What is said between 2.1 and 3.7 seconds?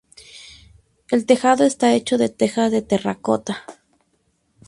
de tejas de terracota.